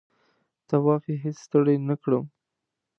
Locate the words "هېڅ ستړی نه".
1.23-1.95